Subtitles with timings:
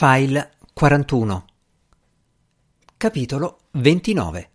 [0.00, 1.44] File 41
[2.96, 4.50] Capitolo 29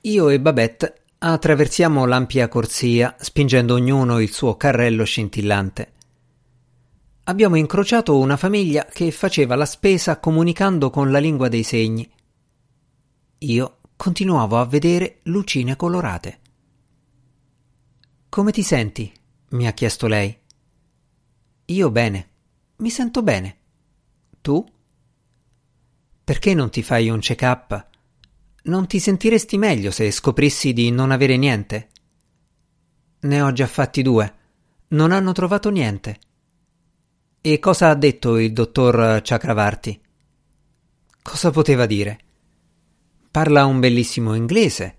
[0.00, 5.92] Io e Babette attraversiamo l'ampia corsia, spingendo ognuno il suo carrello scintillante.
[7.24, 12.10] Abbiamo incrociato una famiglia che faceva la spesa comunicando con la lingua dei segni.
[13.40, 16.38] Io continuavo a vedere lucine colorate.
[18.30, 19.12] Come ti senti?
[19.48, 20.34] mi ha chiesto lei.
[21.66, 22.36] Io bene.
[22.78, 23.56] Mi sento bene.
[24.40, 24.64] Tu?
[26.22, 27.88] Perché non ti fai un check-up?
[28.64, 31.88] Non ti sentiresti meglio se scoprissi di non avere niente?
[33.20, 34.34] Ne ho già fatti due.
[34.88, 36.20] Non hanno trovato niente.
[37.40, 40.00] E cosa ha detto il dottor Chakravarti?
[41.20, 42.18] Cosa poteva dire?
[43.28, 44.98] Parla un bellissimo inglese.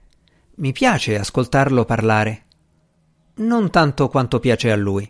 [0.56, 2.46] Mi piace ascoltarlo parlare.
[3.36, 5.10] Non tanto quanto piace a lui.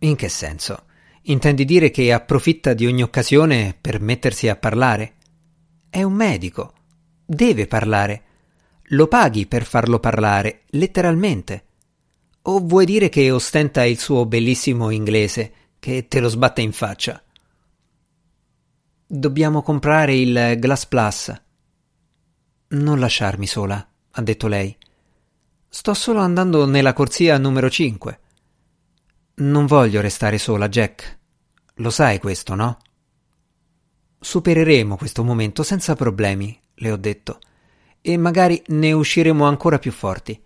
[0.00, 0.84] In che senso?
[1.22, 5.16] Intendi dire che approfitta di ogni occasione per mettersi a parlare?
[5.90, 6.72] È un medico.
[7.24, 8.22] Deve parlare.
[8.92, 11.64] Lo paghi per farlo parlare, letteralmente.
[12.42, 17.22] O vuoi dire che ostenta il suo bellissimo inglese, che te lo sbatte in faccia?
[19.06, 21.42] Dobbiamo comprare il Glass Plus.
[22.68, 24.76] Non lasciarmi sola, ha detto lei.
[25.68, 28.20] Sto solo andando nella corsia numero 5.
[29.40, 31.18] Non voglio restare sola, Jack.
[31.76, 32.76] Lo sai questo, no?
[34.20, 37.38] Supereremo questo momento senza problemi, le ho detto,
[38.02, 40.38] e magari ne usciremo ancora più forti.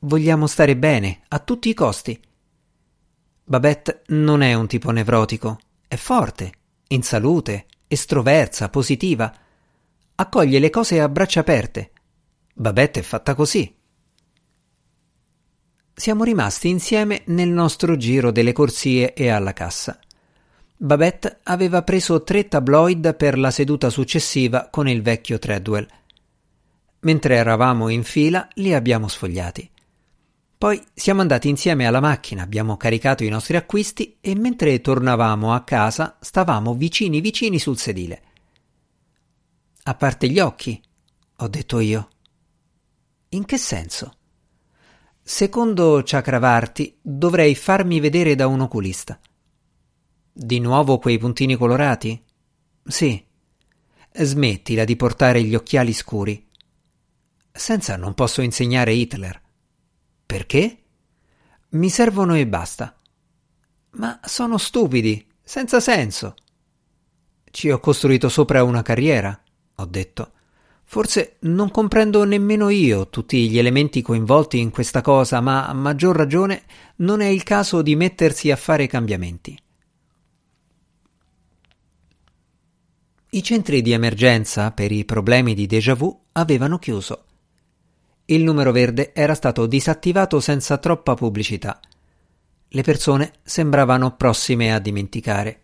[0.00, 2.20] Vogliamo stare bene, a tutti i costi.
[3.42, 6.52] Babette non è un tipo nevrotico, è forte,
[6.88, 9.34] in salute, estroversa, positiva.
[10.14, 11.90] Accoglie le cose a braccia aperte.
[12.54, 13.76] Babette è fatta così.
[16.06, 19.98] Siamo rimasti insieme nel nostro giro delle corsie e alla cassa.
[20.76, 25.84] Babette aveva preso tre tabloid per la seduta successiva con il vecchio Treadwell.
[27.00, 29.68] Mentre eravamo in fila, li abbiamo sfogliati.
[30.56, 35.64] Poi siamo andati insieme alla macchina, abbiamo caricato i nostri acquisti e mentre tornavamo a
[35.64, 38.22] casa stavamo vicini vicini sul sedile.
[39.82, 40.80] A parte gli occhi,
[41.38, 42.08] ho detto io.
[43.30, 44.18] In che senso?
[45.28, 49.18] Secondo Chakravarti dovrei farmi vedere da un oculista.
[50.32, 52.24] Di nuovo quei puntini colorati?
[52.84, 53.26] Sì.
[54.12, 56.48] Smettila di portare gli occhiali scuri.
[57.50, 59.42] Senza non posso insegnare Hitler.
[60.24, 60.84] Perché?
[61.70, 62.96] Mi servono e basta.
[63.94, 66.36] Ma sono stupidi, senza senso.
[67.50, 69.42] Ci ho costruito sopra una carriera,
[69.74, 70.34] ho detto.
[70.88, 76.14] Forse non comprendo nemmeno io tutti gli elementi coinvolti in questa cosa, ma a maggior
[76.14, 76.62] ragione
[76.96, 79.58] non è il caso di mettersi a fare cambiamenti.
[83.30, 87.24] I centri di emergenza per i problemi di déjà vu avevano chiuso.
[88.26, 91.80] Il numero verde era stato disattivato senza troppa pubblicità.
[92.68, 95.62] Le persone sembravano prossime a dimenticare.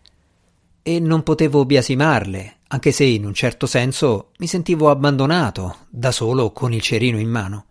[0.83, 6.51] E non potevo biasimarle, anche se in un certo senso mi sentivo abbandonato, da solo
[6.51, 7.65] con il cerino in mano.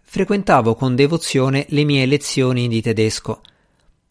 [0.00, 3.42] Frequentavo con devozione le mie lezioni di tedesco.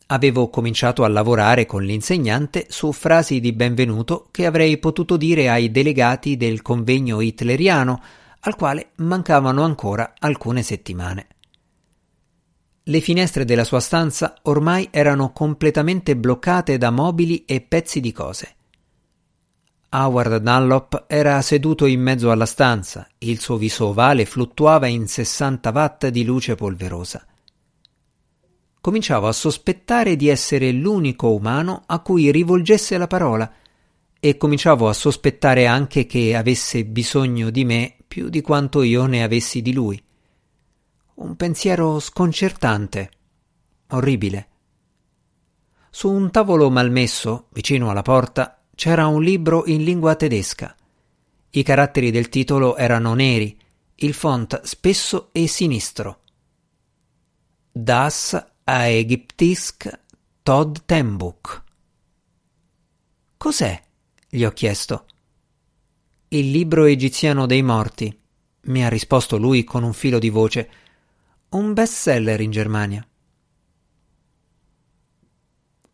[0.08, 5.72] Avevo cominciato a lavorare con l'insegnante su frasi di benvenuto che avrei potuto dire ai
[5.72, 8.04] delegati del convegno hitleriano,
[8.42, 11.28] al quale mancavano ancora alcune settimane.
[12.84, 18.56] Le finestre della sua stanza ormai erano completamente bloccate da mobili e pezzi di cose.
[19.96, 25.70] Howard Dunlop era seduto in mezzo alla stanza, il suo viso ovale fluttuava in 60
[25.70, 27.24] watt di luce polverosa.
[28.82, 33.54] Cominciavo a sospettare di essere l'unico umano a cui rivolgesse la parola
[34.20, 39.22] e cominciavo a sospettare anche che avesse bisogno di me più di quanto io ne
[39.22, 40.04] avessi di lui.
[41.16, 43.12] Un pensiero sconcertante,
[43.90, 44.48] orribile.
[45.92, 50.76] Su un tavolo malmesso, vicino alla porta, c'era un libro in lingua tedesca.
[51.52, 53.58] I caratteri del titolo erano neri,
[53.96, 56.22] il font spesso e sinistro.
[57.72, 60.00] Das Aegyptisk
[60.42, 61.62] Todd Tembuch.
[63.38, 63.82] Cos'è?
[64.30, 65.06] gli ho chiesto.
[66.30, 68.18] Il libro egiziano dei morti,
[68.62, 70.70] mi ha risposto lui con un filo di voce.
[71.50, 73.08] Un bestseller in Germania.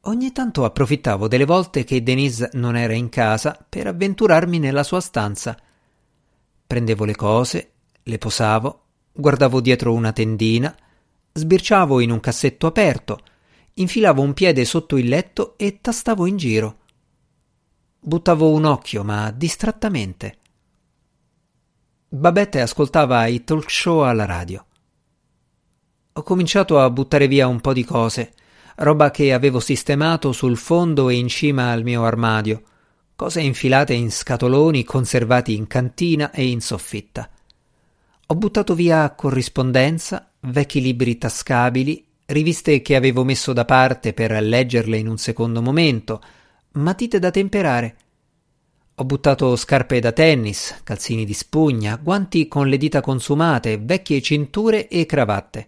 [0.09, 5.01] Ogni tanto approfittavo delle volte che Denise non era in casa per avventurarmi nella sua
[5.01, 5.55] stanza.
[6.65, 7.71] Prendevo le cose,
[8.01, 10.75] le posavo, guardavo dietro una tendina,
[11.31, 13.19] sbirciavo in un cassetto aperto,
[13.75, 16.77] infilavo un piede sotto il letto e tastavo in giro.
[17.99, 20.37] Buttavo un occhio, ma distrattamente.
[22.09, 24.65] Babette ascoltava i talk show alla radio.
[26.13, 28.33] Ho cominciato a buttare via un po' di cose,
[28.81, 32.61] roba che avevo sistemato sul fondo e in cima al mio armadio,
[33.15, 37.29] cose infilate in scatoloni conservati in cantina e in soffitta.
[38.27, 44.97] Ho buttato via corrispondenza, vecchi libri tascabili, riviste che avevo messo da parte per leggerle
[44.97, 46.21] in un secondo momento,
[46.73, 47.95] matite da temperare.
[48.95, 54.87] Ho buttato scarpe da tennis, calzini di spugna, guanti con le dita consumate, vecchie cinture
[54.87, 55.67] e cravatte.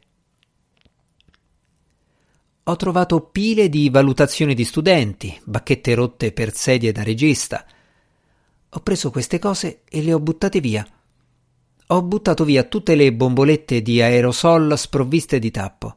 [2.72, 7.66] Ho trovato pile di valutazioni di studenti, bacchette rotte per sedie da regista.
[8.70, 10.88] Ho preso queste cose e le ho buttate via.
[11.88, 15.96] Ho buttato via tutte le bombolette di aerosol sprovviste di tappo.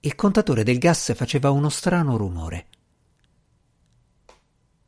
[0.00, 2.66] Il contatore del gas faceva uno strano rumore.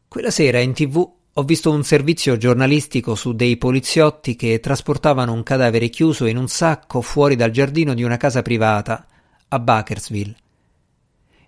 [0.08, 5.42] Quella sera in tv ho visto un servizio giornalistico su dei poliziotti che trasportavano un
[5.42, 9.04] cadavere chiuso in un sacco fuori dal giardino di una casa privata
[9.50, 10.34] a Bakersville.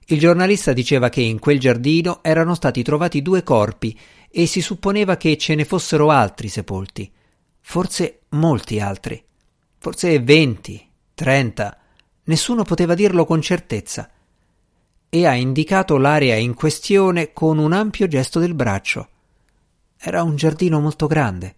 [0.06, 3.98] Il giornalista diceva che in quel giardino erano stati trovati due corpi
[4.30, 7.10] e si supponeva che ce ne fossero altri sepolti,
[7.60, 9.22] forse molti altri,
[9.78, 11.78] forse venti, trenta,
[12.24, 14.10] nessuno poteva dirlo con certezza.
[15.08, 19.08] E ha indicato l'area in questione con un ampio gesto del braccio.
[19.98, 21.56] Era un giardino molto grande.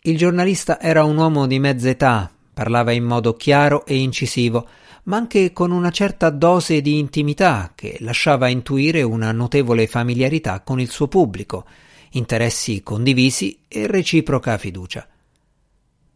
[0.00, 4.66] Il giornalista era un uomo di mezza età, parlava in modo chiaro e incisivo,
[5.10, 10.78] ma anche con una certa dose di intimità che lasciava intuire una notevole familiarità con
[10.78, 11.66] il suo pubblico,
[12.10, 15.04] interessi condivisi e reciproca fiducia.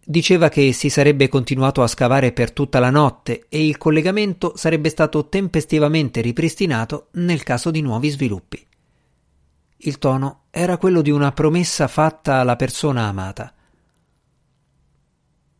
[0.06, 4.90] Diceva che si sarebbe continuato a scavare per tutta la notte e il collegamento sarebbe
[4.90, 8.64] stato tempestivamente ripristinato nel caso di nuovi sviluppi.
[9.78, 13.52] Il tono era quello di una promessa fatta alla persona amata.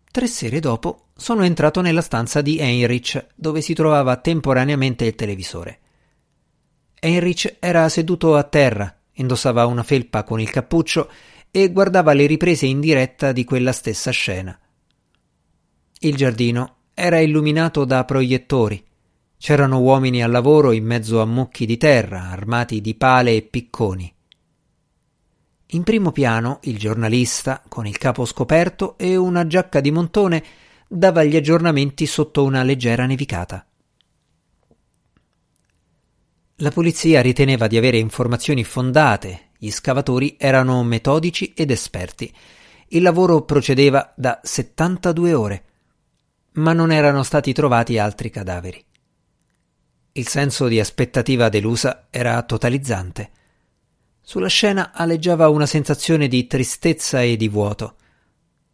[0.08, 5.78] Tre sere dopo sono entrato nella stanza di Heinrich, dove si trovava temporaneamente il televisore.
[7.00, 11.11] Heinrich era seduto a terra, indossava una felpa con il cappuccio
[11.50, 14.58] e guardava le riprese in diretta di quella stessa scena.
[16.00, 18.84] Il giardino era illuminato da proiettori.
[19.38, 24.12] C'erano uomini al lavoro in mezzo a mucchi di terra, armati di pale e picconi.
[25.69, 30.44] In primo piano il giornalista, con il capo scoperto e una giacca di montone,
[30.94, 33.67] dava gli aggiornamenti sotto una leggera nevicata.
[36.58, 42.32] La polizia riteneva di avere informazioni fondate, gli scavatori erano metodici ed esperti.
[42.88, 45.64] Il lavoro procedeva da 72 ore,
[46.52, 48.85] ma non erano stati trovati altri cadaveri.
[50.12, 53.31] Il senso di aspettativa delusa era totalizzante.
[54.20, 57.96] Sulla scena aleggiava una sensazione di tristezza e di vuoto,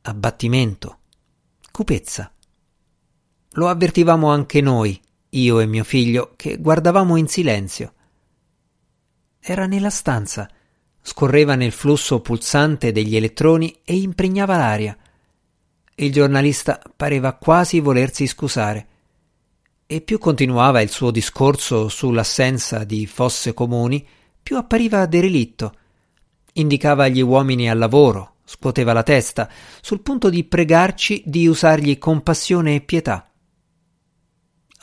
[0.03, 1.00] abbattimento,
[1.81, 2.31] cupezza.
[3.53, 5.01] Lo avvertivamo anche noi,
[5.31, 7.95] io e mio figlio, che guardavamo in silenzio.
[9.41, 10.47] Era nella stanza,
[11.01, 14.95] scorreva nel flusso pulsante degli elettroni e impregnava l'aria.
[15.95, 18.89] Il giornalista pareva quasi volersi scusare.
[19.87, 24.07] E più continuava il suo discorso sull'assenza di fosse comuni,
[24.43, 25.75] più appariva derelitto.
[26.53, 29.49] Indicava gli uomini al lavoro, scuoteva la testa,
[29.81, 33.33] sul punto di pregarci di usargli compassione e pietà.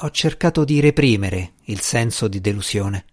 [0.01, 3.05] Ho cercato di reprimere il senso di delusione.